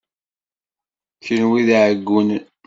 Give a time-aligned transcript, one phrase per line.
[1.23, 2.43] Kenwi d iɛeggunen.